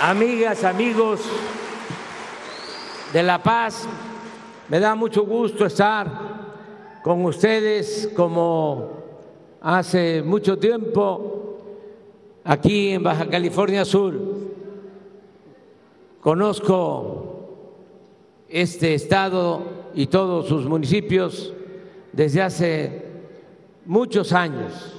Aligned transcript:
amigas, 0.00 0.64
amigos 0.64 1.20
de 3.12 3.22
La 3.22 3.42
Paz, 3.42 3.86
me 4.68 4.80
da 4.80 4.94
mucho 4.94 5.26
gusto 5.26 5.66
estar 5.66 7.00
con 7.02 7.22
ustedes 7.26 8.08
como 8.16 8.92
hace 9.60 10.22
mucho 10.22 10.58
tiempo 10.58 11.58
aquí 12.44 12.92
en 12.92 13.02
Baja 13.02 13.28
California 13.28 13.84
Sur. 13.84 14.18
Conozco 16.20 17.48
este 18.48 18.94
estado 18.94 19.62
y 19.94 20.06
todos 20.06 20.48
sus 20.48 20.64
municipios 20.64 21.52
desde 22.12 22.40
hace 22.40 23.02
muchos 23.84 24.32
años, 24.32 24.94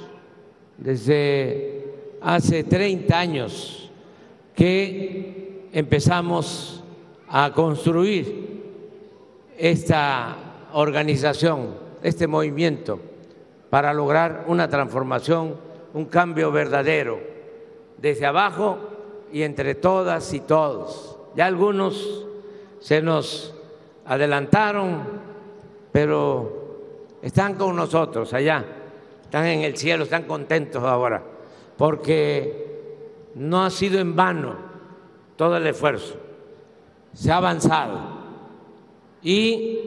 desde 0.77 1.91
hace 2.21 2.63
30 2.63 3.19
años 3.19 3.80
que 4.55 5.69
empezamos 5.73 6.83
a 7.27 7.51
construir 7.53 8.61
esta 9.57 10.35
organización, 10.73 11.75
este 12.03 12.27
movimiento, 12.27 12.99
para 13.69 13.93
lograr 13.93 14.45
una 14.47 14.67
transformación, 14.67 15.55
un 15.93 16.05
cambio 16.05 16.51
verdadero, 16.51 17.19
desde 17.97 18.25
abajo 18.25 18.79
y 19.31 19.43
entre 19.43 19.75
todas 19.75 20.33
y 20.33 20.41
todos. 20.41 21.17
Ya 21.35 21.45
algunos 21.45 22.25
se 22.79 23.01
nos 23.01 23.53
adelantaron, 24.05 25.03
pero 25.91 26.61
están 27.21 27.55
con 27.55 27.75
nosotros 27.75 28.33
allá, 28.33 28.65
están 29.21 29.45
en 29.45 29.61
el 29.61 29.77
cielo, 29.77 30.03
están 30.03 30.23
contentos 30.23 30.83
ahora, 30.83 31.23
porque 31.77 32.70
no 33.35 33.63
ha 33.63 33.69
sido 33.69 33.99
en 33.99 34.15
vano 34.15 34.55
todo 35.35 35.57
el 35.57 35.67
esfuerzo, 35.67 36.15
se 37.13 37.31
ha 37.31 37.37
avanzado 37.37 37.99
y 39.21 39.79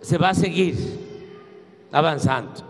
se 0.00 0.18
va 0.18 0.30
a 0.30 0.34
seguir 0.34 0.76
avanzando. 1.92 2.62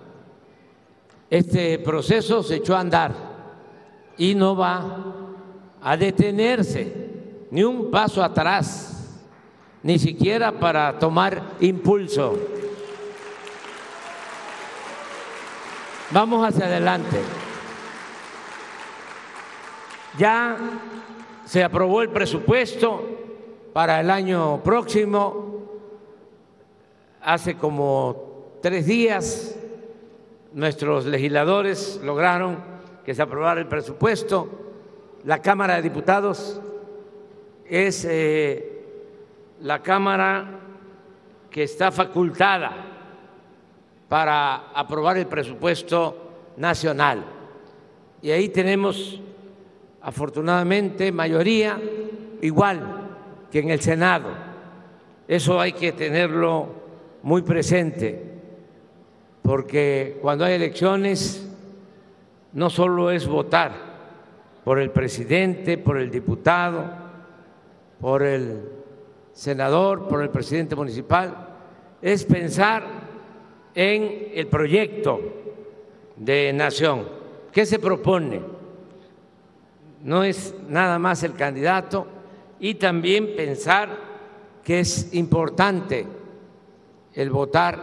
Este 1.31 1.79
proceso 1.79 2.43
se 2.43 2.57
echó 2.57 2.75
a 2.75 2.81
andar 2.81 3.13
y 4.17 4.35
no 4.35 4.57
va 4.57 5.15
a 5.83 5.97
detenerse 5.97 7.09
ni 7.51 7.63
un 7.63 7.91
paso 7.91 8.23
atrás, 8.23 9.21
ni 9.83 9.99
siquiera 9.99 10.53
para 10.53 10.99
tomar 10.99 11.43
impulso. 11.61 12.39
Vamos 16.11 16.47
hacia 16.47 16.67
adelante. 16.67 17.21
Ya 20.17 20.57
se 21.45 21.63
aprobó 21.63 22.03
el 22.03 22.11
presupuesto 22.11 23.05
para 23.73 24.01
el 24.01 24.11
año 24.11 24.63
próximo. 24.63 25.69
Hace 27.21 27.57
como 27.57 28.59
tres 28.63 28.87
días 28.87 29.57
nuestros 30.53 31.05
legisladores 31.05 32.01
lograron 32.03 32.59
que 33.05 33.15
se 33.15 33.23
aprobara 33.23 33.61
el 33.61 33.67
presupuesto. 33.67 34.49
La 35.25 35.43
Cámara 35.43 35.77
de 35.77 35.83
Diputados 35.83 36.61
es 37.67 38.05
eh, 38.05 38.83
la 39.61 39.83
Cámara 39.83 40.61
que 41.51 41.65
está 41.65 41.91
facultada 41.93 42.73
para 44.09 44.71
aprobar 44.75 45.19
el 45.19 45.27
presupuesto 45.27 46.17
nacional. 46.57 47.25
Y 48.23 48.31
ahí 48.31 48.49
tenemos 48.49 49.21
afortunadamente 50.09 51.13
mayoría 51.13 51.79
igual 52.41 52.81
que 53.53 53.59
en 53.59 53.69
el 53.69 53.81
Senado. 53.81 54.31
Eso 55.29 55.61
hay 55.61 55.73
que 55.73 55.93
tenerlo 55.93 56.67
muy 57.23 57.43
presente, 57.43 58.19
porque 59.43 60.19
cuando 60.23 60.47
hay 60.47 60.55
elecciones 60.55 61.47
no 62.55 62.71
solo 62.71 63.11
es 63.11 63.27
votar 63.27 63.73
por 64.65 64.79
el 64.79 64.91
presidente, 64.91 65.77
por 65.77 65.99
el 65.99 66.11
diputado, 66.11 66.87
por 68.01 68.23
el 68.23 68.63
senador, 69.35 70.09
por 70.09 70.23
el 70.23 70.31
presidente 70.31 70.75
municipal, 70.75 71.49
es 72.01 72.25
pensar 72.25 72.83
en 73.75 74.31
el 74.33 74.47
proyecto 74.47 75.21
de 76.17 76.51
nación. 76.55 77.07
¿Qué 77.53 77.67
se 77.67 77.79
propone? 77.79 78.58
No 80.03 80.25
es 80.25 80.55
nada 80.69 80.99
más 80.99 81.23
el 81.23 81.35
candidato 81.35 82.07
y 82.61 82.75
también 82.75 83.35
pensar 83.37 83.89
que 84.65 84.81
es 84.81 85.15
importante 85.15 86.07
el 87.15 87.31
votar 87.31 87.81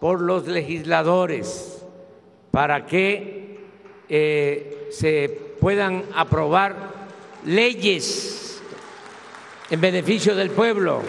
por 0.00 0.20
los 0.20 0.46
legisladores 0.46 1.84
para 2.50 2.86
que 2.86 3.58
eh, 4.08 4.88
se 4.90 5.28
puedan 5.60 6.04
aprobar 6.14 6.76
leyes 7.46 8.62
en 9.70 9.80
beneficio 9.80 10.34
del 10.34 10.50
pueblo. 10.50 11.00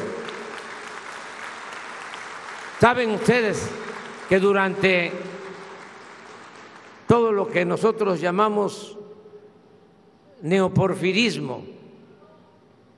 Saben 2.79 3.11
ustedes 3.11 3.69
que 4.29 4.39
durante 4.39 5.11
todo 7.07 7.31
lo 7.31 7.49
que 7.49 7.65
nosotros 7.65 8.21
llamamos 8.21 8.97
neoporfirismo 10.43 11.63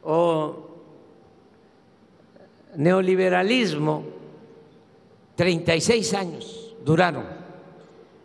o 0.03 0.67
neoliberalismo, 2.75 4.03
36 5.35 6.13
años 6.13 6.75
duraron, 6.83 7.25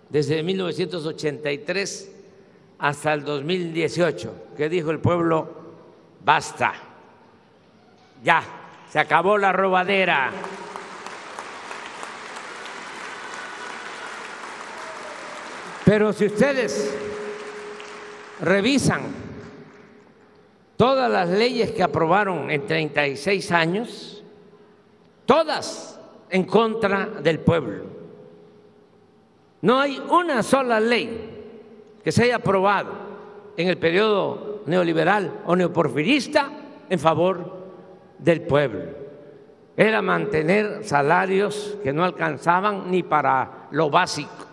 desde 0.09 0.43
1983 0.43 2.13
hasta 2.79 3.13
el 3.13 3.25
2018, 3.25 4.35
que 4.57 4.69
dijo 4.69 4.91
el 4.91 5.01
pueblo, 5.01 5.49
basta, 6.25 6.75
ya, 8.25 8.43
se 8.91 8.99
acabó 8.99 9.39
la 9.39 9.53
robadera. 9.53 10.33
Pero 15.85 16.13
si 16.13 16.27
ustedes 16.27 16.97
revisan 18.41 19.03
todas 20.77 21.11
las 21.11 21.29
leyes 21.29 21.73
que 21.73 21.83
aprobaron 21.83 22.51
en 22.51 22.67
36 22.67 23.53
años, 23.53 24.25
todas 25.27 26.01
en 26.31 26.45
contra 26.45 27.07
del 27.07 27.41
pueblo. 27.41 27.85
No 29.63 29.79
hay 29.79 30.03
una 30.09 30.43
sola 30.43 30.81
ley 30.81 31.39
que 32.03 32.13
se 32.13 32.25
haya 32.25 32.37
aprobado 32.37 32.93
en 33.57 33.69
el 33.69 33.77
periodo 33.77 34.63
neoliberal 34.67 35.41
o 35.45 35.55
neoporfirista 35.55 36.51
en 36.89 36.99
favor 36.99 37.59
del 38.19 38.41
pueblo. 38.43 39.01
Era 39.77 40.01
mantener 40.01 40.85
salarios 40.85 41.77
que 41.83 41.93
no 41.93 42.05
alcanzaban 42.05 42.91
ni 42.91 43.03
para 43.03 43.69
lo 43.71 43.91
básico. 43.91 44.47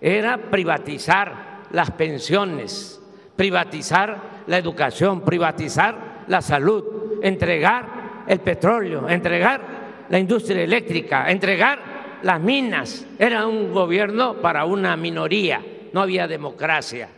Era 0.00 0.36
privatizar 0.36 1.60
las 1.70 1.90
pensiones 1.92 2.99
privatizar 3.40 4.42
la 4.48 4.58
educación, 4.58 5.22
privatizar 5.22 6.24
la 6.28 6.42
salud, 6.42 6.84
entregar 7.22 8.24
el 8.26 8.38
petróleo, 8.40 9.08
entregar 9.08 9.62
la 10.10 10.18
industria 10.18 10.62
eléctrica, 10.62 11.30
entregar 11.30 12.18
las 12.22 12.38
minas. 12.38 13.06
Era 13.18 13.46
un 13.46 13.72
gobierno 13.72 14.34
para 14.42 14.66
una 14.66 14.94
minoría, 14.94 15.64
no 15.90 16.02
había 16.02 16.28
democracia, 16.28 17.08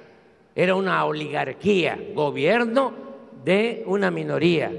era 0.54 0.76
una 0.76 1.04
oligarquía, 1.06 1.98
gobierno 2.14 2.92
de 3.44 3.82
una 3.86 4.12
minoría, 4.12 4.70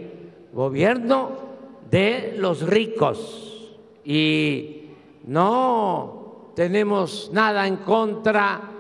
gobierno 0.54 1.39
de 1.92 2.36
los 2.38 2.66
ricos. 2.66 3.69
Y 4.06 4.92
no 5.25 6.54
tenemos 6.56 7.31
nada 7.34 7.68
en 7.68 7.75
contra 7.75 8.73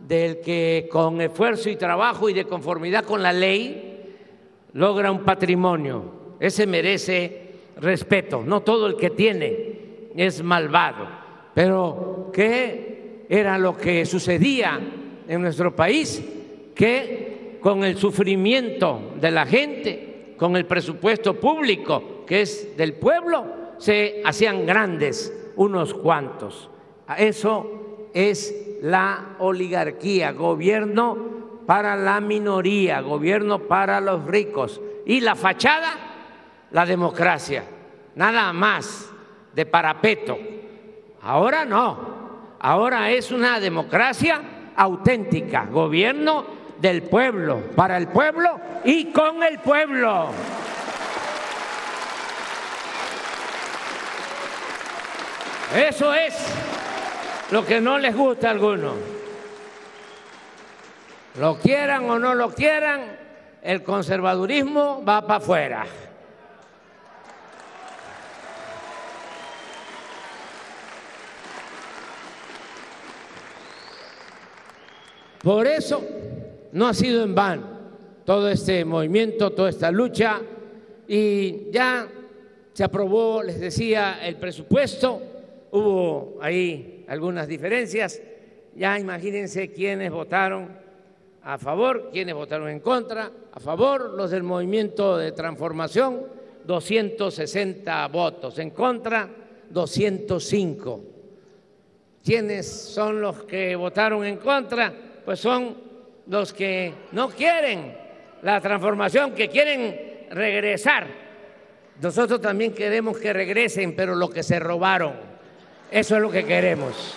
del 0.00 0.40
que 0.40 0.88
con 0.90 1.20
esfuerzo 1.20 1.70
y 1.70 1.76
trabajo 1.76 2.28
y 2.28 2.34
de 2.34 2.44
conformidad 2.44 3.04
con 3.04 3.22
la 3.22 3.32
ley 3.32 4.14
logra 4.72 5.10
un 5.10 5.24
patrimonio. 5.24 6.36
Ese 6.40 6.66
merece 6.66 7.48
respeto. 7.76 8.42
No 8.44 8.62
todo 8.62 8.86
el 8.86 8.96
que 8.96 9.10
tiene 9.10 10.10
es 10.14 10.42
malvado. 10.42 11.08
Pero 11.54 12.30
¿qué 12.32 13.24
era 13.28 13.58
lo 13.58 13.76
que 13.76 14.06
sucedía 14.06 14.80
en 15.26 15.42
nuestro 15.42 15.74
país? 15.74 16.22
Que 16.74 17.58
con 17.60 17.84
el 17.84 17.96
sufrimiento 17.96 19.12
de 19.20 19.30
la 19.30 19.46
gente, 19.46 20.34
con 20.36 20.56
el 20.56 20.66
presupuesto 20.66 21.34
público 21.34 22.24
que 22.26 22.42
es 22.42 22.76
del 22.76 22.94
pueblo, 22.94 23.44
se 23.78 24.22
hacían 24.24 24.66
grandes 24.66 25.32
unos 25.56 25.94
cuantos. 25.94 26.68
Eso 27.16 28.08
es 28.12 28.67
la 28.82 29.36
oligarquía, 29.38 30.32
gobierno 30.32 31.16
para 31.66 31.96
la 31.96 32.20
minoría, 32.20 33.00
gobierno 33.00 33.60
para 33.60 34.00
los 34.00 34.24
ricos. 34.24 34.80
Y 35.06 35.20
la 35.20 35.34
fachada, 35.34 35.90
la 36.70 36.86
democracia. 36.86 37.64
Nada 38.14 38.52
más 38.52 39.10
de 39.54 39.66
parapeto. 39.66 40.38
Ahora 41.22 41.64
no. 41.64 42.18
Ahora 42.60 43.10
es 43.10 43.30
una 43.30 43.60
democracia 43.60 44.40
auténtica, 44.76 45.66
gobierno 45.66 46.44
del 46.80 47.02
pueblo, 47.02 47.60
para 47.74 47.96
el 47.96 48.08
pueblo 48.08 48.60
y 48.84 49.06
con 49.06 49.42
el 49.42 49.58
pueblo. 49.58 50.30
Eso 55.76 56.14
es 56.14 56.34
lo 57.50 57.64
que 57.64 57.80
no 57.80 57.98
les 57.98 58.14
gusta 58.14 58.48
a 58.48 58.50
algunos 58.52 58.94
lo 61.38 61.56
quieran 61.58 62.10
o 62.10 62.18
no 62.18 62.34
lo 62.34 62.50
quieran, 62.50 63.16
el 63.62 63.84
conservadurismo 63.84 65.04
va 65.04 65.22
para 65.22 65.36
afuera. 65.36 65.86
Por 75.40 75.68
eso 75.68 76.02
no 76.72 76.88
ha 76.88 76.94
sido 76.94 77.22
en 77.22 77.34
vano 77.36 77.78
todo 78.24 78.48
este 78.48 78.84
movimiento, 78.84 79.52
toda 79.52 79.70
esta 79.70 79.92
lucha, 79.92 80.40
y 81.06 81.70
ya 81.70 82.08
se 82.72 82.82
aprobó, 82.84 83.44
les 83.44 83.60
decía, 83.60 84.18
el 84.22 84.36
presupuesto, 84.36 85.22
hubo 85.70 86.38
ahí 86.42 86.97
algunas 87.08 87.48
diferencias, 87.48 88.20
ya 88.74 88.98
imagínense 88.98 89.72
quiénes 89.72 90.10
votaron 90.10 90.68
a 91.42 91.58
favor, 91.58 92.10
quienes 92.12 92.34
votaron 92.34 92.68
en 92.68 92.80
contra, 92.80 93.30
a 93.52 93.60
favor 93.60 94.10
los 94.10 94.30
del 94.30 94.42
movimiento 94.42 95.16
de 95.16 95.32
transformación, 95.32 96.26
260 96.64 98.06
votos, 98.08 98.58
en 98.58 98.70
contra 98.70 99.28
205. 99.70 101.04
¿Quiénes 102.22 102.70
son 102.70 103.20
los 103.20 103.44
que 103.44 103.74
votaron 103.74 104.24
en 104.24 104.36
contra? 104.36 104.92
Pues 105.24 105.40
son 105.40 105.76
los 106.26 106.52
que 106.52 106.92
no 107.12 107.30
quieren 107.30 107.96
la 108.42 108.60
transformación, 108.60 109.32
que 109.32 109.48
quieren 109.48 110.26
regresar. 110.30 111.06
Nosotros 112.00 112.40
también 112.40 112.74
queremos 112.74 113.18
que 113.18 113.32
regresen, 113.32 113.96
pero 113.96 114.14
lo 114.14 114.28
que 114.28 114.42
se 114.42 114.58
robaron, 114.58 115.14
eso 115.90 116.16
es 116.16 116.22
lo 116.22 116.30
que 116.30 116.44
queremos. 116.44 117.16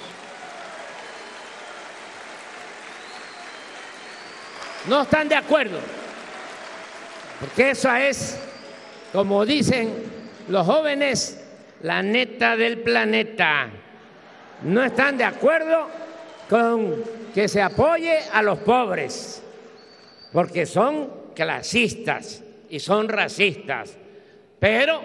no 4.87 5.01
están 5.01 5.29
de 5.29 5.35
acuerdo, 5.35 5.79
porque 7.39 7.71
esa 7.71 8.07
es, 8.07 8.39
como 9.11 9.45
dicen 9.45 9.93
los 10.47 10.65
jóvenes, 10.65 11.43
la 11.83 12.01
neta 12.01 12.55
del 12.55 12.79
planeta. 12.79 13.69
No 14.63 14.83
están 14.83 15.17
de 15.17 15.23
acuerdo 15.23 15.87
con 16.49 17.03
que 17.33 17.47
se 17.47 17.61
apoye 17.61 18.19
a 18.31 18.41
los 18.41 18.59
pobres, 18.59 19.41
porque 20.31 20.65
son 20.65 21.09
clasistas 21.35 22.43
y 22.69 22.79
son 22.79 23.09
racistas, 23.09 23.97
pero 24.59 25.01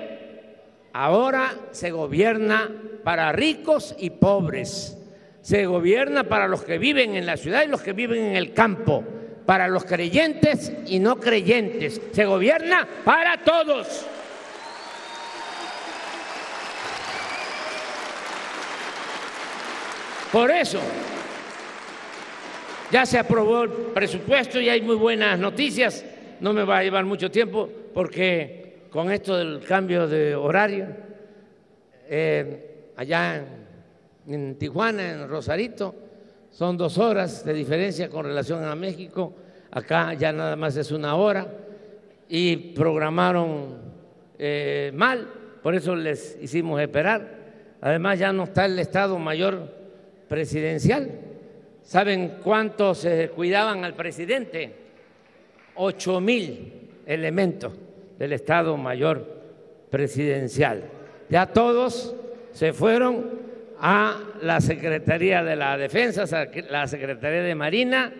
ahora 0.96 1.54
se 1.72 1.90
gobierna 1.90 2.70
para 3.04 3.30
ricos 3.30 3.94
y 3.98 4.10
pobres, 4.10 4.96
se 5.42 5.66
gobierna 5.66 6.24
para 6.24 6.48
los 6.48 6.64
que 6.64 6.78
viven 6.78 7.14
en 7.14 7.26
la 7.26 7.36
ciudad 7.36 7.64
y 7.64 7.68
los 7.68 7.82
que 7.82 7.92
viven 7.92 8.24
en 8.24 8.36
el 8.36 8.54
campo 8.54 9.04
para 9.44 9.68
los 9.68 9.84
creyentes 9.84 10.72
y 10.86 10.98
no 10.98 11.20
creyentes. 11.20 12.00
Se 12.12 12.24
gobierna 12.24 12.88
para 13.04 13.44
todos. 13.44 14.06
Por 20.32 20.50
eso, 20.50 20.80
ya 22.90 23.04
se 23.04 23.18
aprobó 23.18 23.64
el 23.64 23.70
presupuesto 23.70 24.58
y 24.60 24.70
hay 24.70 24.80
muy 24.80 24.96
buenas 24.96 25.38
noticias. 25.38 26.04
No 26.40 26.54
me 26.54 26.64
va 26.64 26.78
a 26.78 26.82
llevar 26.82 27.04
mucho 27.04 27.30
tiempo 27.30 27.68
porque 27.92 28.65
con 28.96 29.12
esto 29.12 29.36
del 29.36 29.60
cambio 29.60 30.08
de 30.08 30.34
horario, 30.34 30.86
eh, 32.08 32.92
allá 32.96 33.44
en 34.26 34.54
Tijuana, 34.54 35.10
en 35.10 35.28
Rosarito, 35.28 35.94
son 36.50 36.78
dos 36.78 36.96
horas 36.96 37.44
de 37.44 37.52
diferencia 37.52 38.08
con 38.08 38.24
relación 38.24 38.64
a 38.64 38.74
México, 38.74 39.34
acá 39.70 40.14
ya 40.14 40.32
nada 40.32 40.56
más 40.56 40.78
es 40.78 40.90
una 40.92 41.14
hora, 41.14 41.46
y 42.26 42.56
programaron 42.56 43.76
eh, 44.38 44.92
mal, 44.94 45.28
por 45.62 45.74
eso 45.74 45.94
les 45.94 46.38
hicimos 46.40 46.80
esperar. 46.80 47.76
Además 47.82 48.18
ya 48.18 48.32
no 48.32 48.44
está 48.44 48.64
el 48.64 48.78
Estado 48.78 49.18
Mayor 49.18 49.74
Presidencial. 50.26 51.10
¿Saben 51.82 52.38
cuántos 52.42 52.96
se 52.96 53.28
cuidaban 53.28 53.84
al 53.84 53.92
presidente? 53.92 54.72
Ocho 55.74 56.18
mil 56.18 56.72
elementos 57.04 57.72
del 58.18 58.32
Estado 58.32 58.76
Mayor 58.76 59.36
Presidencial. 59.90 60.84
Ya 61.28 61.46
todos 61.46 62.14
se 62.52 62.72
fueron 62.72 63.30
a 63.78 64.18
la 64.42 64.60
Secretaría 64.60 65.42
de 65.44 65.56
la 65.56 65.76
Defensa, 65.76 66.24
la 66.70 66.86
Secretaría 66.86 67.42
de 67.42 67.54
Marina, 67.54 68.12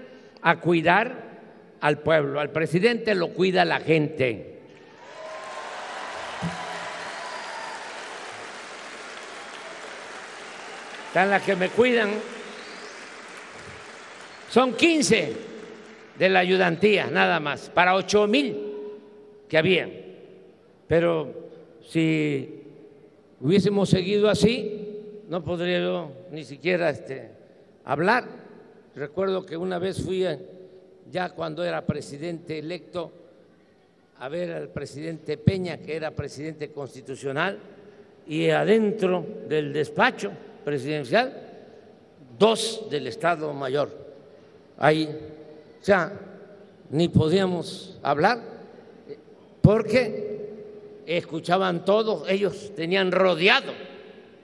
a 0.43 0.61
cuidar 0.61 1.27
al 1.81 1.99
pueblo. 1.99 2.41
Al 2.41 2.51
presidente 2.51 3.15
lo 3.15 3.29
cuida 3.29 3.65
la 3.65 3.81
gente. 3.81 4.61
Están 11.09 11.31
las 11.31 11.43
que 11.43 11.57
me 11.57 11.71
cuidan. 11.71 12.11
Son 14.51 14.75
15 14.75 15.37
de 16.19 16.29
la 16.29 16.41
ayudantía, 16.41 17.07
nada 17.07 17.41
más, 17.41 17.71
para 17.71 17.95
8 17.95 18.27
mil 18.27 18.66
que 19.49 19.59
habían. 19.59 19.91
Pero 20.87 21.33
si 21.87 22.63
hubiésemos 23.41 23.89
seguido 23.89 24.29
así, 24.29 24.87
no 25.29 25.43
podría 25.43 25.81
yo 25.81 26.11
ni 26.31 26.45
siquiera 26.45 26.91
este, 26.91 27.31
hablar. 27.85 28.25
Recuerdo 28.95 29.45
que 29.45 29.57
una 29.57 29.79
vez 29.79 30.03
fui, 30.03 30.25
ya 31.11 31.31
cuando 31.31 31.65
era 31.65 31.85
presidente 31.85 32.59
electo, 32.59 33.13
a 34.19 34.29
ver 34.29 34.53
al 34.53 34.69
presidente 34.69 35.37
Peña, 35.37 35.79
que 35.79 35.97
era 35.97 36.11
presidente 36.11 36.71
constitucional, 36.71 37.59
y 38.27 38.49
adentro 38.51 39.25
del 39.49 39.73
despacho 39.73 40.33
presidencial, 40.65 41.33
dos 42.39 42.87
del 42.91 43.07
Estado 43.07 43.53
Mayor. 43.53 43.91
Ahí, 44.79 45.09
o 45.81 45.85
sea, 45.85 46.13
ni 46.91 47.09
podíamos 47.09 47.99
hablar 48.03 48.56
porque 49.67 51.03
escuchaban 51.07 51.85
todos, 51.85 52.23
ellos 52.29 52.71
tenían 52.77 53.11
rodeado 53.11 53.73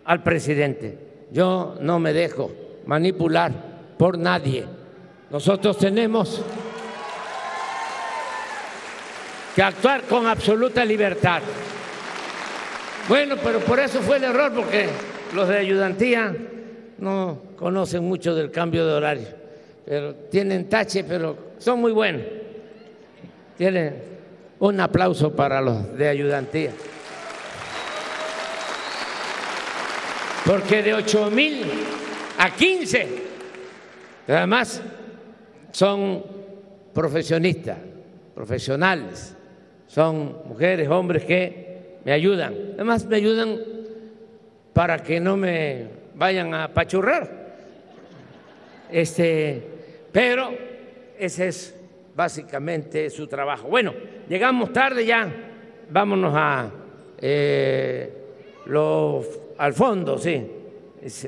al 0.04 0.20
presidente. 0.20 0.98
Yo 1.30 1.76
no 1.80 2.00
me 2.00 2.12
dejo 2.12 2.50
manipular 2.86 3.52
por 3.96 4.18
nadie. 4.18 4.64
Nosotros 5.30 5.78
tenemos 5.78 6.42
que 9.54 9.62
actuar 9.62 10.02
con 10.08 10.26
absoluta 10.26 10.84
libertad. 10.84 11.40
Bueno, 13.08 13.36
pero 13.40 13.60
por 13.60 13.78
eso 13.78 14.00
fue 14.00 14.16
el 14.16 14.24
error, 14.24 14.52
porque 14.52 14.88
los 15.36 15.46
de 15.46 15.56
ayudantía 15.56 16.34
no 16.98 17.42
conocen 17.56 18.02
mucho 18.02 18.34
del 18.34 18.50
cambio 18.50 18.84
de 18.84 18.92
horario, 18.92 19.28
pero 19.84 20.16
tienen 20.32 20.68
tache, 20.68 21.04
pero 21.04 21.52
son 21.58 21.78
muy 21.78 21.92
buenos. 21.92 22.22
Tienen 23.56 24.11
un 24.62 24.80
aplauso 24.80 25.34
para 25.34 25.60
los 25.60 25.96
de 25.98 26.08
ayudantía. 26.08 26.70
porque 30.44 30.82
de 30.82 30.94
8 30.94 31.30
mil 31.30 31.62
a 32.38 32.50
15, 32.50 33.08
además 34.28 34.82
son 35.70 36.24
profesionistas, 36.92 37.78
profesionales, 38.34 39.36
son 39.86 40.38
mujeres, 40.46 40.88
hombres 40.88 41.24
que 41.24 41.98
me 42.04 42.12
ayudan, 42.12 42.54
además 42.74 43.06
me 43.06 43.16
ayudan 43.16 43.58
para 44.72 44.98
que 44.98 45.20
no 45.20 45.36
me 45.36 45.86
vayan 46.14 46.54
a 46.54 46.68
pachurrar. 46.68 47.42
Este, 48.90 49.62
pero 50.10 50.54
ese 51.18 51.48
es 51.48 51.74
básicamente 52.14 53.10
su 53.10 53.26
trabajo. 53.26 53.68
Bueno, 53.68 53.92
llegamos 54.28 54.72
tarde 54.72 55.04
ya, 55.04 55.32
vámonos 55.90 56.32
a 56.36 56.70
eh, 57.18 58.12
los 58.66 59.26
al 59.58 59.72
fondo, 59.74 60.18
sí. 60.18 60.44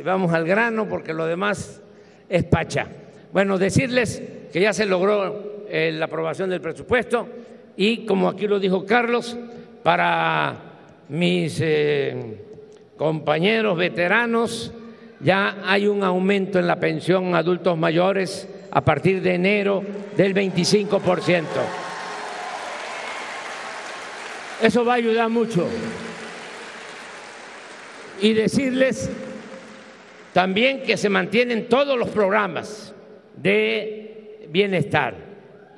Vamos 0.05 0.33
al 0.33 0.47
grano 0.47 0.89
porque 0.89 1.13
lo 1.13 1.27
demás 1.27 1.83
es 2.29 2.45
pacha. 2.45 2.87
Bueno, 3.33 3.59
decirles 3.59 4.23
que 4.53 4.61
ya 4.61 4.73
se 4.73 4.87
logró 4.87 5.65
eh, 5.69 5.93
la 5.93 6.05
aprobación 6.07 6.51
del 6.51 6.61
presupuesto 6.61 7.29
y, 7.77 8.07
como 8.07 8.29
aquí 8.29 8.47
lo 8.47 8.61
dijo 8.61 8.87
Carlos, 8.87 9.37
para 9.83 10.57
mis 11.09 11.61
eh, 11.61 12.41
compañeros 12.97 13.77
veteranos 13.77 14.73
ya 15.21 15.59
hay 15.65 15.87
un 15.87 16.03
aumento 16.05 16.59
en 16.59 16.67
la 16.67 16.79
pensión 16.79 17.35
a 17.35 17.39
adultos 17.39 17.77
mayores 17.77 18.49
a 18.75 18.81
partir 18.81 19.23
de 19.23 19.35
enero 19.35 19.83
del 20.17 20.35
25%. 20.35 21.45
Eso 24.61 24.85
va 24.85 24.95
a 24.95 24.97
ayudar 24.97 25.29
mucho. 25.31 25.67
Y 28.21 28.33
decirles 28.33 29.09
también 30.33 30.83
que 30.83 30.97
se 30.97 31.09
mantienen 31.09 31.69
todos 31.69 31.97
los 31.97 32.09
programas 32.09 32.93
de 33.37 34.47
bienestar 34.49 35.15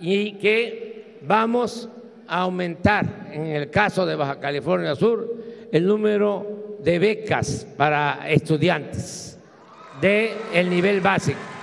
y 0.00 0.32
que 0.32 1.18
vamos 1.22 1.90
a 2.26 2.40
aumentar, 2.40 3.28
en 3.32 3.46
el 3.46 3.70
caso 3.70 4.06
de 4.06 4.16
Baja 4.16 4.40
California 4.40 4.94
Sur, 4.94 5.34
el 5.70 5.86
número 5.86 6.78
de 6.80 6.98
becas 6.98 7.66
para 7.76 8.28
estudiantes 8.28 9.38
del 10.00 10.30
el 10.54 10.70
nivel 10.70 11.00
básico. 11.00 11.55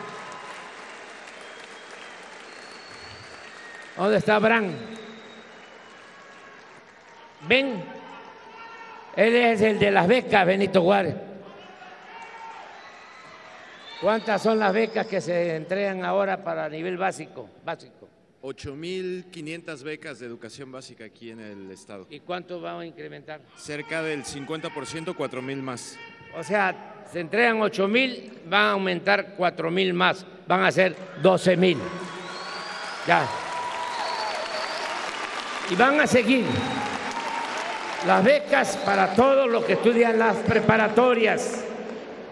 ¿Dónde 3.98 4.18
está 4.18 4.36
Abraham? 4.36 4.72
Ven, 7.48 7.84
él 9.16 9.36
es 9.36 9.62
el 9.62 9.78
de 9.78 9.92
las 9.92 10.08
becas, 10.08 10.46
Benito 10.46 10.82
Juárez. 10.82 11.16
¿Cuántas 14.02 14.42
son 14.42 14.60
las 14.60 14.74
becas 14.74 15.08
que 15.08 15.22
se 15.22 15.56
entregan 15.56 16.04
ahora 16.04 16.44
para 16.44 16.68
nivel 16.68 16.98
básico? 16.98 17.50
básico? 17.64 18.10
8.500 18.42 19.84
becas 19.84 20.20
de 20.20 20.26
educación 20.26 20.72
básica 20.72 21.06
aquí 21.06 21.32
en 21.32 21.40
el 21.40 21.72
estado. 21.72 22.06
¿Y 22.10 22.20
cuánto 22.20 22.60
va 22.60 22.78
a 22.78 22.86
incrementar? 22.86 23.40
Cerca 23.56 24.02
del 24.02 24.26
50%, 24.26 25.16
4.000 25.16 25.62
más. 25.62 25.98
O 26.36 26.44
sea, 26.44 27.06
se 27.10 27.22
entregan 27.22 27.60
8.000, 27.60 28.50
van 28.50 28.62
a 28.62 28.72
aumentar 28.72 29.38
4.000 29.38 29.94
más, 29.94 30.26
van 30.48 30.64
a 30.64 30.72
ser 30.72 30.96
12.000. 31.22 31.78
Ya. 33.08 33.52
Y 35.72 35.75
van 35.75 36.01
a 36.01 36.08
seguir 36.08 36.43
las 38.05 38.24
becas 38.24 38.77
para 38.86 39.13
todos 39.13 39.50
los 39.50 39.65
que 39.65 39.74
estudian 39.74 40.20
las 40.20 40.36
preparatorias. 40.38 41.65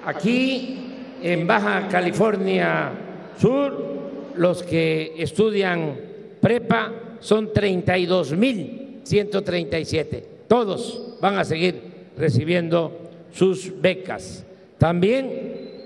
Aquí 0.05 0.93
en 1.21 1.45
Baja 1.47 1.88
California 1.88 2.91
Sur, 3.39 3.91
los 4.35 4.63
que 4.63 5.13
estudian 5.17 5.95
prepa 6.39 6.91
son 7.19 7.51
32.137. 7.53 10.23
Todos 10.47 11.17
van 11.21 11.38
a 11.38 11.45
seguir 11.45 11.81
recibiendo 12.17 12.97
sus 13.33 13.81
becas. 13.81 14.45
También, 14.77 15.79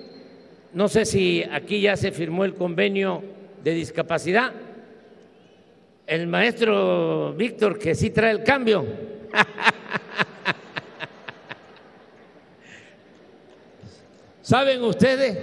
no 0.74 0.88
sé 0.88 1.06
si 1.06 1.44
aquí 1.44 1.82
ya 1.82 1.96
se 1.96 2.12
firmó 2.12 2.44
el 2.46 2.56
convenio 2.56 3.22
de 3.64 3.74
discapacidad. 3.74 4.52
El 6.08 6.28
maestro 6.28 7.34
Víctor, 7.34 7.80
que 7.80 7.96
sí 7.96 8.12
trae 8.12 8.32
el 8.32 8.44
cambio. 8.44 8.86
¿Saben 14.44 14.84
ustedes 14.84 15.36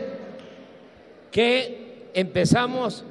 que 1.32 2.10
empezamos 2.14 3.04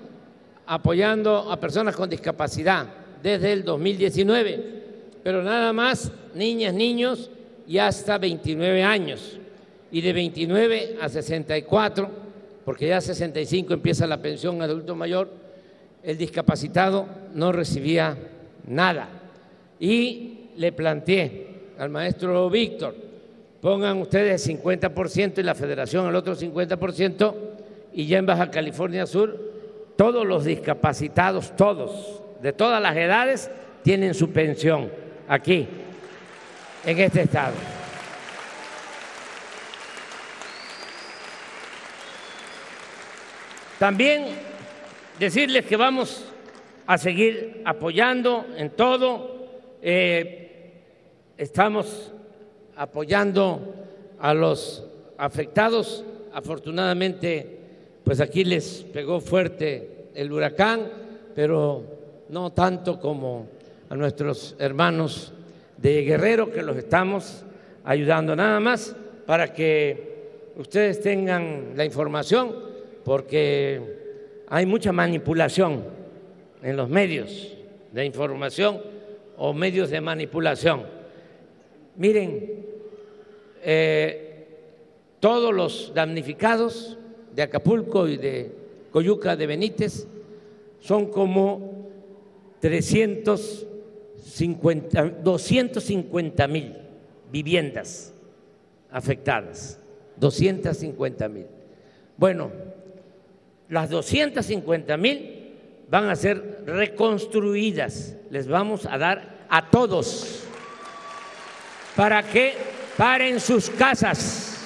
apoyando 0.65 1.51
a 1.51 1.59
personas 1.59 1.93
con 1.97 2.09
discapacidad 2.09 2.87
desde 3.21 3.51
el 3.51 3.65
2019, 3.65 4.83
pero 5.21 5.43
nada 5.43 5.73
más 5.73 6.09
niñas, 6.33 6.73
niños 6.73 7.29
y 7.67 7.79
hasta 7.79 8.17
29 8.17 8.81
años, 8.81 9.37
y 9.91 9.99
de 9.99 10.13
29 10.13 10.97
a 11.01 11.09
64, 11.09 12.09
porque 12.63 12.87
ya 12.87 12.97
a 12.97 13.01
65 13.01 13.73
empieza 13.73 14.07
la 14.07 14.21
pensión 14.21 14.61
adulto 14.61 14.95
mayor, 14.95 15.40
el 16.03 16.17
discapacitado 16.17 17.07
no 17.33 17.51
recibía 17.51 18.17
nada. 18.67 19.07
Y 19.79 20.49
le 20.57 20.71
planteé 20.71 21.47
al 21.77 21.89
maestro 21.89 22.49
Víctor, 22.49 22.95
pongan 23.61 24.01
ustedes 24.01 24.47
el 24.47 24.59
50% 24.59 25.39
y 25.39 25.43
la 25.43 25.55
federación 25.55 26.07
el 26.07 26.15
otro 26.15 26.35
50%, 26.35 27.35
y 27.93 28.05
ya 28.05 28.19
en 28.19 28.25
Baja 28.25 28.51
California 28.51 29.05
Sur 29.05 29.51
todos 29.95 30.25
los 30.25 30.45
discapacitados, 30.45 31.55
todos, 31.55 32.21
de 32.41 32.53
todas 32.53 32.81
las 32.81 32.95
edades, 32.95 33.51
tienen 33.83 34.13
su 34.13 34.31
pensión 34.31 34.91
aquí, 35.27 35.67
en 36.85 36.99
este 36.99 37.21
estado. 37.21 37.53
También 43.77 44.50
decirles 45.21 45.67
que 45.67 45.75
vamos 45.77 46.25
a 46.87 46.97
seguir 46.97 47.61
apoyando 47.63 48.43
en 48.57 48.71
todo. 48.71 49.49
Eh, 49.79 50.81
estamos 51.37 52.11
apoyando 52.75 53.75
a 54.19 54.33
los 54.33 54.83
afectados. 55.19 56.03
Afortunadamente, 56.33 57.59
pues 58.03 58.19
aquí 58.19 58.43
les 58.43 58.81
pegó 58.91 59.21
fuerte 59.21 60.07
el 60.15 60.31
huracán, 60.31 60.89
pero 61.35 61.83
no 62.29 62.51
tanto 62.51 62.99
como 62.99 63.45
a 63.89 63.95
nuestros 63.95 64.55
hermanos 64.57 65.33
de 65.77 66.01
Guerrero 66.01 66.51
que 66.51 66.63
los 66.63 66.77
estamos 66.77 67.43
ayudando 67.83 68.35
nada 68.35 68.59
más 68.59 68.95
para 69.27 69.53
que 69.53 70.51
ustedes 70.55 70.99
tengan 70.99 71.73
la 71.75 71.85
información, 71.85 72.55
porque 73.03 74.00
hay 74.53 74.65
mucha 74.65 74.91
manipulación 74.91 75.85
en 76.61 76.75
los 76.75 76.89
medios 76.89 77.55
de 77.93 78.03
información 78.03 78.81
o 79.37 79.53
medios 79.53 79.89
de 79.89 80.01
manipulación. 80.01 80.83
Miren, 81.95 82.65
eh, 83.63 84.47
todos 85.21 85.53
los 85.53 85.93
damnificados 85.95 86.97
de 87.33 87.43
Acapulco 87.43 88.09
y 88.09 88.17
de 88.17 88.51
Coyuca 88.91 89.37
de 89.37 89.47
Benítez 89.47 90.05
son 90.81 91.05
como 91.05 91.87
350, 92.59 95.05
250 95.23 96.47
mil 96.49 96.75
viviendas 97.31 98.13
afectadas, 98.91 99.79
250 100.17 101.29
mil. 101.29 101.45
Bueno, 102.17 102.51
las 103.71 103.89
250 103.89 104.97
mil 104.97 105.55
van 105.89 106.09
a 106.09 106.15
ser 106.15 106.63
reconstruidas, 106.65 108.15
les 108.29 108.47
vamos 108.47 108.85
a 108.85 108.97
dar 108.97 109.45
a 109.49 109.69
todos 109.69 110.43
para 111.95 112.21
que 112.21 112.53
paren 112.97 113.39
sus 113.39 113.69
casas. 113.69 114.57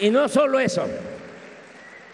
Y 0.00 0.08
no 0.08 0.30
solo 0.30 0.58
eso, 0.58 0.86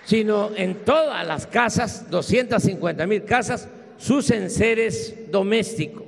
sino 0.05 0.50
en 0.57 0.85
todas 0.85 1.25
las 1.25 1.47
casas, 1.47 2.11
250 2.11 3.07
mil 3.07 3.25
casas, 3.25 3.69
sus 3.97 4.29
enseres 4.33 5.31
domésticos, 5.31 6.03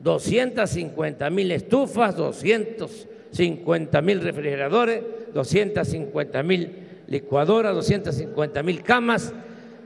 250 0.00 1.30
mil 1.30 1.52
estufas, 1.52 2.14
250 2.16 4.02
mil 4.02 4.20
refrigeradores, 4.20 5.02
250 5.32 6.42
mil 6.42 6.81
licuadoras, 7.06 7.74
250 7.74 8.62
mil 8.62 8.82
camas, 8.82 9.32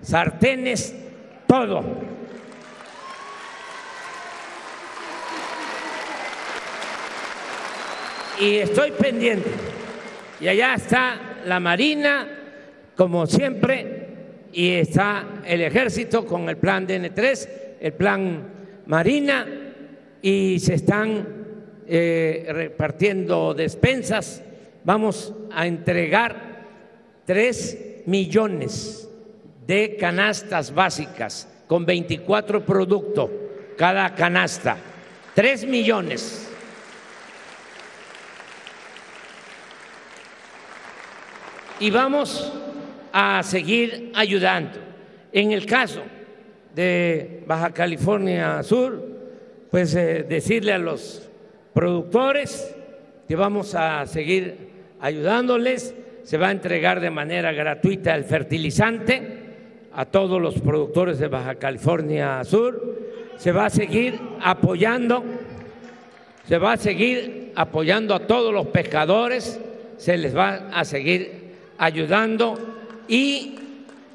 sartenes, 0.03 0.95
todo. 1.47 1.83
Y 8.41 8.57
estoy 8.57 8.91
pendiente. 8.93 9.51
Y 10.41 10.49
allá 10.49 10.75
está 10.75 11.19
la 11.47 11.59
Marina, 11.59 12.29
como 12.95 13.27
siempre, 13.27 14.07
y 14.53 14.73
está 14.73 15.43
el 15.45 15.63
ejército 15.63 16.27
con 16.27 16.49
el 16.49 16.57
plan 16.59 16.87
DN3, 16.87 17.49
el 17.81 17.93
plan 17.95 18.43
Marina, 18.87 19.47
y 20.21 20.59
se 20.61 20.75
están 20.75 21.27
eh, 21.87 22.47
repartiendo 22.49 23.55
despensas. 23.55 24.43
Vamos 24.85 25.33
a 25.53 25.67
entregar 25.67 26.46
tres 27.27 28.03
millones 28.07 29.09
de 29.67 29.97
canastas 29.97 30.73
básicas 30.73 31.49
con 31.67 31.85
24 31.85 32.65
productos 32.65 33.31
cada 33.77 34.15
canasta. 34.15 34.79
Tres 35.35 35.67
millones. 35.67 36.47
y 41.79 41.91
vamos 41.91 42.53
a 43.13 43.43
seguir 43.43 44.13
ayudando. 44.15 44.79
En 45.33 45.53
el 45.53 45.67
caso 45.67 46.03
de 46.75 47.43
Baja 47.47 47.73
California 47.73 48.63
Sur, 48.63 49.03
pues 49.71 49.95
eh, 49.95 50.25
decirle 50.29 50.73
a 50.73 50.79
los 50.79 51.29
productores 51.75 52.75
que 53.29 53.37
vamos 53.37 53.75
a 53.75 54.07
seguir 54.07 54.71
ayudándoles, 55.01 55.95
se 56.27 56.39
va 56.39 56.49
a 56.49 56.51
entregar 56.51 56.99
de 56.99 57.09
manera 57.09 57.53
gratuita 57.53 58.13
el 58.17 58.25
fertilizante 58.25 59.23
a 59.93 60.07
todos 60.07 60.43
los 60.43 60.61
productores 60.61 61.21
de 61.21 61.29
Baja 61.29 61.55
California 61.55 62.43
Sur, 62.43 62.99
se 63.37 63.53
va 63.53 63.67
a 63.67 63.71
seguir 63.71 64.19
apoyando, 64.43 65.23
se 66.49 66.59
va 66.59 66.73
a 66.73 66.77
seguir 66.79 67.53
apoyando 67.55 68.13
a 68.13 68.27
todos 68.27 68.53
los 68.53 68.67
pescadores, 68.67 69.61
se 69.99 70.17
les 70.17 70.37
va 70.37 70.69
a 70.73 70.85
seguir 70.85 71.55
ayudando 71.79 72.59
y 73.07 73.55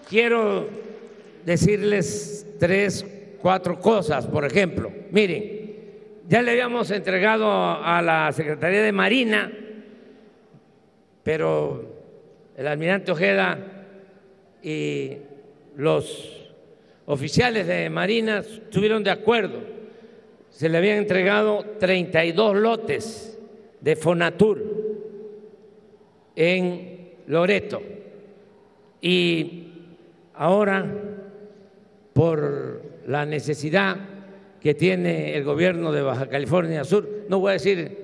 quiero 0.10 0.68
decirles 1.46 2.46
tres, 2.60 3.06
cuatro 3.42 3.80
cosas. 3.80 4.28
Por 4.28 4.44
ejemplo, 4.44 4.92
miren, 5.12 5.76
ya 6.28 6.42
le 6.42 6.52
habíamos 6.52 6.92
entregado 6.92 7.50
a 7.50 8.02
la 8.02 8.34
Secretaría 8.34 8.82
de 8.82 8.92
Marina, 8.92 9.50
pero 11.24 11.91
el 12.58 12.68
almirante 12.68 13.12
Ojeda 13.12 13.58
y 14.62 15.18
los 15.76 16.50
oficiales 17.06 17.68
de 17.68 17.90
Marina 17.90 18.40
estuvieron 18.40 19.04
de 19.04 19.12
acuerdo. 19.12 19.60
Se 20.50 20.70
le 20.70 20.78
habían 20.78 20.98
entregado 20.98 21.66
32 21.80 22.56
lotes 22.58 23.40
de 23.80 23.96
Fonatur 23.96 24.62
en 26.36 27.12
Loreto. 27.28 27.82
Y 29.02 29.68
ahora, 30.36 30.86
por 32.14 32.82
la 33.08 33.26
necesidad 33.26 33.98
que 34.62 34.76
tiene 34.76 35.36
el 35.36 35.44
gobierno 35.44 35.92
de 35.92 36.02
Baja 36.02 36.30
California 36.30 36.84
Sur, 36.84 37.26
no 37.28 37.40
voy 37.40 37.50
a 37.50 37.54
decir 37.54 37.98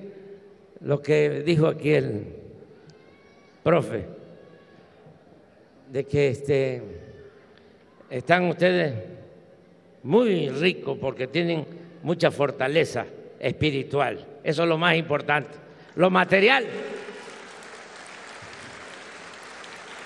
lo 0.80 1.00
que 1.00 1.42
dijo 1.42 1.68
aquí 1.68 1.92
el 1.92 2.24
profe, 3.62 4.17
de 5.90 6.04
que 6.04 6.28
este, 6.28 6.82
están 8.10 8.44
ustedes 8.46 8.94
muy 10.02 10.48
ricos 10.48 10.98
porque 11.00 11.26
tienen 11.26 11.66
mucha 12.02 12.30
fortaleza 12.30 13.06
espiritual. 13.40 14.24
Eso 14.42 14.62
es 14.62 14.68
lo 14.68 14.78
más 14.78 14.96
importante. 14.96 15.50
Lo 15.96 16.10
material 16.10 16.66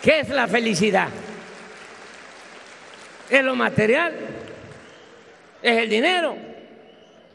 ¿Qué 0.03 0.19
es 0.19 0.29
la 0.31 0.49
felicidad? 0.49 1.09
¿Es 3.31 3.45
lo 3.45 3.55
material? 3.55 4.13
¿Es 5.63 5.79
el 5.79 5.89
dinero? 5.89 6.35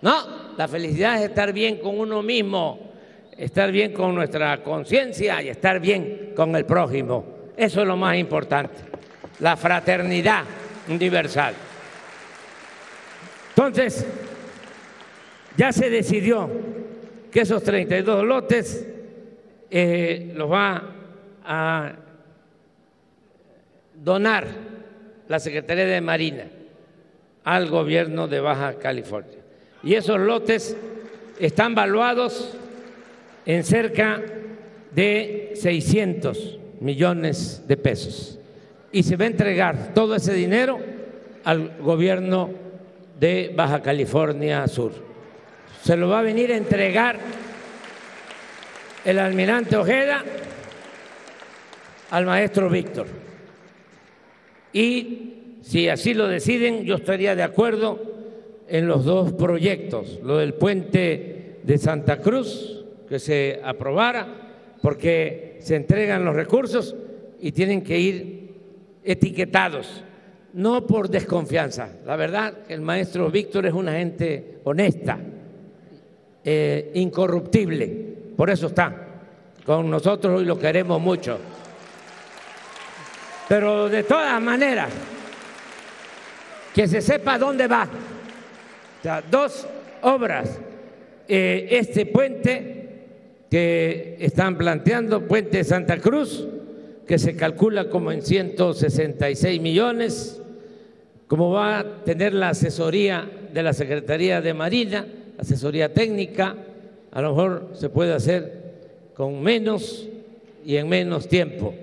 No, 0.02 0.56
la 0.58 0.68
felicidad 0.68 1.16
es 1.16 1.30
estar 1.30 1.54
bien 1.54 1.78
con 1.78 1.98
uno 1.98 2.22
mismo, 2.22 2.92
estar 3.38 3.72
bien 3.72 3.94
con 3.94 4.14
nuestra 4.14 4.62
conciencia 4.62 5.42
y 5.42 5.48
estar 5.48 5.80
bien 5.80 6.34
con 6.36 6.54
el 6.58 6.66
prójimo. 6.66 7.37
Eso 7.58 7.82
es 7.82 7.88
lo 7.88 7.98
más 7.98 8.16
importante, 8.18 8.76
la 9.40 9.58
fraternidad 9.58 10.44
universal. 10.88 11.56
Entonces, 13.50 14.06
ya 15.58 15.72
se 15.72 15.90
decidió 15.90 16.48
que 17.32 17.42
esos 17.42 17.64
32 17.64 18.24
lotes 18.24 18.88
eh, 19.72 20.34
los 20.36 20.52
va 20.52 20.84
a 21.44 21.94
donar 23.96 24.46
la 25.28 25.40
Secretaría 25.40 25.86
de 25.86 26.00
Marina 26.00 26.44
al 27.44 27.70
gobierno 27.70 28.28
de 28.28 28.40
Baja 28.40 28.76
California. 28.76 29.40
Y 29.82 29.96
esos 29.96 30.20
lotes 30.20 30.78
están 31.40 31.74
valuados 31.74 32.56
en 33.48 33.64
cerca 33.64 34.22
de 34.92 35.54
600 35.56 36.60
millones 36.80 37.64
de 37.68 37.78
pesos. 37.78 38.40
Y 38.92 39.04
se 39.04 39.16
va 39.16 39.26
a 39.26 39.28
entregar 39.28 39.94
todo 39.94 40.16
ese 40.16 40.34
dinero 40.34 40.80
al 41.44 41.78
gobierno 41.80 42.50
de 43.20 43.54
Baja 43.56 43.82
California 43.82 44.68
Sur. 44.68 44.92
Se 45.84 45.96
lo 45.96 46.10
va 46.10 46.20
a 46.20 46.24
venir 46.24 46.52
a 46.52 46.58
entregar 46.58 47.18
el 49.06 49.20
almirante 49.20 49.78
Ojeda 49.78 50.24
al 52.12 52.26
maestro 52.26 52.70
Víctor. 52.70 53.08
Y 54.74 55.60
si 55.62 55.90
así 55.90 56.14
lo 56.14 56.28
deciden, 56.28 56.84
yo 56.84 56.96
estaría 56.96 57.36
de 57.36 57.44
acuerdo 57.44 58.02
en 58.68 58.88
los 58.88 59.06
dos 59.06 59.34
proyectos, 59.34 60.20
lo 60.24 60.38
del 60.38 60.54
puente 60.54 61.60
de 61.64 61.78
Santa 61.78 62.20
Cruz, 62.20 62.86
que 63.08 63.20
se 63.20 63.62
aprobara, 63.64 64.47
porque 64.82 65.58
se 65.62 65.76
entregan 65.76 66.24
los 66.26 66.36
recursos 66.36 66.96
y 67.40 67.52
tienen 67.52 67.84
que 67.84 68.00
ir 68.00 68.56
etiquetados, 69.04 70.04
no 70.54 70.86
por 70.86 71.10
desconfianza. 71.10 71.90
La 72.06 72.16
verdad, 72.16 72.54
el 72.70 72.82
maestro 72.82 73.30
Víctor 73.30 73.66
es 73.66 73.74
una 73.74 73.94
gente 73.94 74.60
honesta, 74.64 75.18
eh, 76.44 76.92
incorruptible, 76.96 78.16
por 78.36 78.50
eso 78.50 78.68
está 78.68 79.04
con 79.66 79.90
nosotros 79.90 80.42
y 80.42 80.46
lo 80.46 80.58
queremos 80.58 81.02
mucho. 81.02 81.38
Pero 83.48 83.90
de 83.90 84.04
todas 84.04 84.42
maneras, 84.42 84.90
que 86.74 86.88
se 86.88 87.02
sepa 87.02 87.38
dónde 87.40 87.68
va. 87.68 87.88
Dos 89.32 89.68
obras. 90.02 90.60
Eh, 91.28 91.68
este 91.72 92.06
puente 92.06 92.77
que 93.50 94.18
están 94.20 94.58
planteando, 94.58 95.28
Puente 95.28 95.64
Santa 95.64 95.98
Cruz, 95.98 96.48
que 97.08 97.18
se 97.18 97.36
calcula 97.36 97.90
como 97.90 98.12
en 98.12 98.22
166 98.22 99.62
millones, 99.62 100.42
como 101.28 101.52
va 101.52 101.80
a 101.80 102.04
tener 102.04 102.34
la 102.34 102.50
asesoría 102.50 103.30
de 103.54 103.64
la 103.64 103.74
Secretaría 103.74 104.42
de 104.42 104.54
Marina, 104.54 105.06
asesoría 105.38 105.94
técnica, 105.94 106.56
a 107.12 107.22
lo 107.22 107.30
mejor 107.30 107.70
se 107.74 107.90
puede 107.90 108.14
hacer 108.14 108.68
con 109.14 109.42
menos 109.42 110.08
y 110.66 110.76
en 110.76 110.90
menos 110.90 111.28
tiempo. 111.28 111.74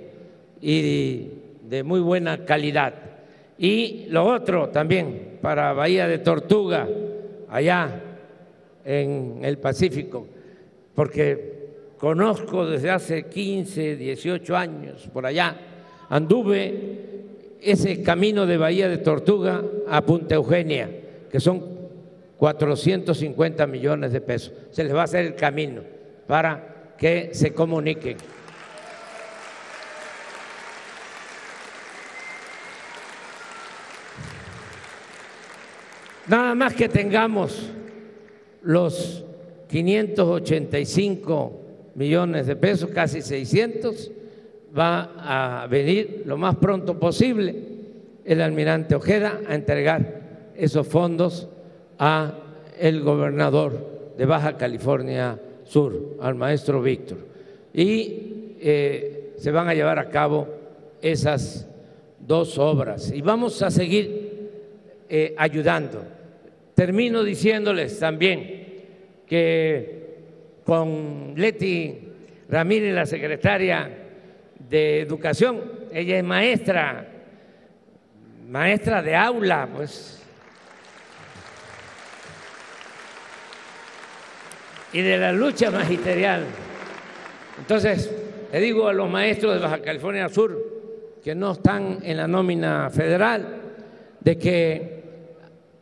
Y 0.60 1.28
de 1.68 1.82
muy 1.82 2.00
buena 2.00 2.44
calidad. 2.44 2.94
Y 3.58 4.06
lo 4.08 4.26
otro 4.26 4.68
también 4.68 5.38
para 5.40 5.72
Bahía 5.72 6.06
de 6.06 6.18
Tortuga, 6.18 6.88
allá 7.48 8.02
en 8.84 9.40
el 9.42 9.58
Pacífico, 9.58 10.26
porque 10.94 11.53
conozco 11.98 12.66
desde 12.66 12.90
hace 12.90 13.26
15, 13.26 13.96
18 13.96 14.56
años 14.56 15.08
por 15.12 15.26
allá, 15.26 15.56
anduve 16.08 17.04
ese 17.60 18.02
camino 18.02 18.46
de 18.46 18.56
Bahía 18.56 18.88
de 18.88 18.98
Tortuga 18.98 19.62
a 19.88 20.02
Punta 20.02 20.34
Eugenia, 20.34 20.90
que 21.30 21.40
son 21.40 21.64
450 22.36 23.66
millones 23.66 24.12
de 24.12 24.20
pesos. 24.20 24.52
Se 24.70 24.84
les 24.84 24.94
va 24.94 25.00
a 25.00 25.04
hacer 25.04 25.24
el 25.24 25.34
camino 25.34 25.82
para 26.26 26.94
que 26.98 27.30
se 27.32 27.54
comuniquen. 27.54 28.16
Nada 36.26 36.54
más 36.54 36.74
que 36.74 36.88
tengamos 36.88 37.70
los 38.62 39.24
585 39.68 41.63
millones 41.94 42.46
de 42.46 42.56
pesos, 42.56 42.90
casi 42.90 43.22
600, 43.22 44.10
va 44.76 45.62
a 45.62 45.66
venir 45.66 46.22
lo 46.26 46.36
más 46.36 46.56
pronto 46.56 46.98
posible 46.98 47.54
el 48.24 48.40
almirante 48.40 48.94
Ojeda 48.94 49.40
a 49.46 49.54
entregar 49.54 50.52
esos 50.56 50.86
fondos 50.86 51.48
a 51.98 52.34
el 52.78 53.02
gobernador 53.02 54.14
de 54.16 54.26
Baja 54.26 54.56
California 54.56 55.38
Sur, 55.64 56.16
al 56.20 56.34
maestro 56.34 56.82
Víctor. 56.82 57.18
Y 57.72 58.56
eh, 58.60 59.34
se 59.36 59.50
van 59.50 59.68
a 59.68 59.74
llevar 59.74 59.98
a 59.98 60.08
cabo 60.08 60.48
esas 61.02 61.68
dos 62.18 62.58
obras. 62.58 63.12
Y 63.12 63.20
vamos 63.20 63.62
a 63.62 63.70
seguir 63.70 64.50
eh, 65.08 65.34
ayudando. 65.36 66.02
Termino 66.74 67.22
diciéndoles 67.22 67.98
también 67.98 68.64
que 69.26 70.03
con 70.64 71.34
Leti 71.36 72.08
Ramírez, 72.48 72.94
la 72.94 73.06
secretaria 73.06 73.90
de 74.68 75.00
Educación, 75.00 75.60
ella 75.92 76.18
es 76.18 76.24
maestra, 76.24 77.06
maestra 78.48 79.02
de 79.02 79.14
aula, 79.14 79.68
pues. 79.74 80.22
Y 84.92 85.00
de 85.02 85.18
la 85.18 85.32
lucha 85.32 85.70
magisterial. 85.70 86.44
Entonces, 87.58 88.10
le 88.52 88.60
digo 88.60 88.88
a 88.88 88.92
los 88.92 89.10
maestros 89.10 89.54
de 89.54 89.60
Baja 89.60 89.82
California 89.82 90.28
Sur 90.28 90.74
que 91.22 91.34
no 91.34 91.52
están 91.52 91.98
en 92.02 92.18
la 92.18 92.28
nómina 92.28 92.90
federal, 92.90 93.60
de 94.20 94.38
que 94.38 95.02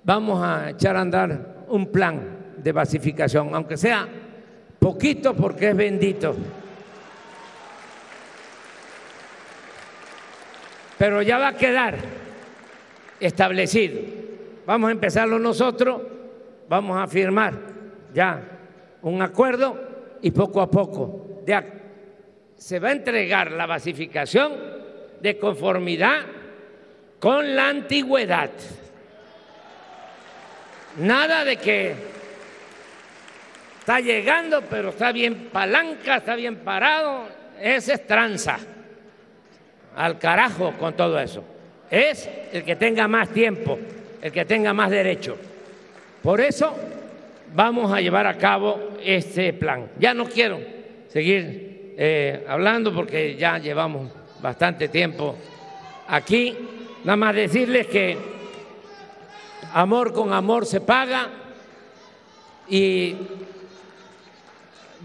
vamos 0.05 0.43
a 0.43 0.71
echar 0.71 0.97
a 0.97 1.01
andar 1.01 1.65
un 1.69 1.87
plan 1.91 2.55
de 2.57 2.73
basificación, 2.73 3.55
aunque 3.55 3.77
sea 3.77 4.09
poquito 4.83 5.35
porque 5.35 5.71
es 5.71 5.77
bendito. 5.77 6.35
Pero 10.99 11.23
ya 11.23 11.39
va 11.39 11.49
a 11.49 11.57
quedar 11.57 11.97
establecido. 13.21 14.01
Vamos 14.67 14.89
a 14.89 14.93
empezarlo 14.93 15.39
nosotros, 15.39 16.03
vamos 16.69 16.99
a 17.01 17.07
firmar 17.07 17.55
ya 18.13 18.43
un 19.03 19.23
acuerdo 19.23 20.19
y 20.21 20.33
poco 20.33 20.61
a 20.61 20.71
poco 20.71 21.23
se 22.57 22.79
va 22.79 22.91
a 22.91 22.93
entregar 22.93 23.51
la 23.51 23.67
basificación 23.67 24.53
de 25.21 25.39
conformidad 25.39 26.21
con 27.19 27.57
la 27.57 27.69
antigüedad. 27.69 28.51
Nada 30.99 31.45
de 31.45 31.57
que 31.57 32.12
está 33.83 33.99
llegando, 33.99 34.63
pero 34.71 34.91
está 34.91 35.11
bien 35.11 35.49
palanca, 35.53 36.19
está 36.19 36.37
bien 36.37 36.59
parado. 36.59 37.27
Ese 37.61 37.95
es 37.95 38.07
tranza. 38.07 38.57
Al 39.97 40.21
carajo 40.21 40.73
con 40.79 40.95
todo 40.95 41.19
eso. 41.19 41.43
Es 41.91 42.31
el 42.53 42.63
que 42.63 42.77
tenga 42.77 43.09
más 43.09 43.31
tiempo, 43.31 43.77
el 44.23 44.31
que 44.31 44.45
tenga 44.45 44.73
más 44.73 44.89
derecho. 44.89 45.37
Por 46.23 46.41
eso 46.41 46.77
vamos 47.53 47.93
a 47.93 48.01
llevar 48.01 48.25
a 48.29 48.39
cabo 48.39 48.91
este 49.03 49.53
plan. 49.53 49.91
Ya 49.99 50.15
no 50.15 50.27
quiero 50.27 50.61
seguir 51.09 51.97
eh, 51.99 52.47
hablando 52.49 52.95
porque 52.95 53.35
ya 53.35 53.59
llevamos 53.59 54.13
bastante 54.41 54.87
tiempo 54.87 55.37
aquí. 56.07 56.57
Nada 57.03 57.17
más 57.17 57.35
decirles 57.35 57.89
que 57.89 58.17
amor 59.73 60.13
con 60.13 60.33
amor 60.33 60.67
se 60.67 60.81
paga 60.81 61.29
y 62.69 63.17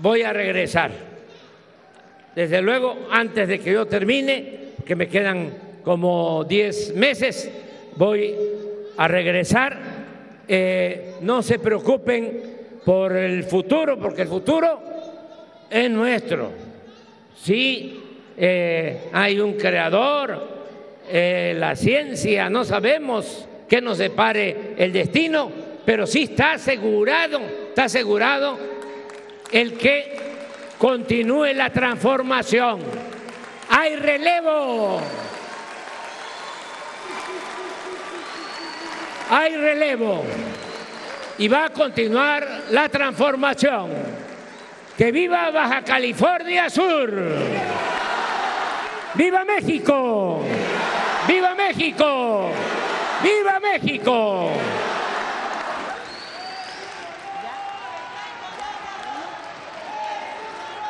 voy 0.01 0.21
a 0.21 0.33
regresar. 0.33 0.91
Desde 2.35 2.61
luego, 2.61 3.07
antes 3.11 3.47
de 3.47 3.59
que 3.59 3.73
yo 3.73 3.85
termine, 3.87 4.59
que 4.85 4.95
me 4.95 5.07
quedan 5.07 5.51
como 5.83 6.43
10 6.43 6.95
meses, 6.95 7.51
voy 7.95 8.35
a 8.97 9.07
regresar. 9.07 9.77
Eh, 10.47 11.15
no 11.21 11.41
se 11.41 11.59
preocupen 11.59 12.57
por 12.85 13.15
el 13.15 13.43
futuro, 13.43 13.99
porque 13.99 14.21
el 14.21 14.27
futuro 14.27 14.79
es 15.69 15.89
nuestro. 15.89 16.51
Sí, 17.35 18.01
eh, 18.37 19.09
hay 19.11 19.39
un 19.39 19.53
creador, 19.53 20.57
eh, 21.09 21.55
la 21.57 21.75
ciencia, 21.75 22.49
no 22.49 22.63
sabemos 22.63 23.47
qué 23.67 23.81
nos 23.81 23.97
depare 23.97 24.75
el 24.77 24.93
destino, 24.93 25.49
pero 25.85 26.05
sí 26.05 26.23
está 26.23 26.53
asegurado, 26.53 27.39
está 27.69 27.85
asegurado 27.85 28.76
el 29.51 29.77
que 29.77 30.17
continúe 30.77 31.53
la 31.53 31.69
transformación. 31.69 32.81
Hay 33.69 33.95
relevo. 33.95 35.01
Hay 39.29 39.55
relevo. 39.57 40.23
Y 41.37 41.47
va 41.47 41.65
a 41.65 41.69
continuar 41.69 42.63
la 42.71 42.89
transformación. 42.89 43.91
Que 44.97 45.11
viva 45.11 45.51
Baja 45.51 45.83
California 45.83 46.69
Sur. 46.69 47.13
¡Viva 49.13 49.45
México! 49.45 50.43
¡Viva 51.27 51.55
México! 51.55 52.51
¡Viva 53.23 53.59
México! 53.59 54.51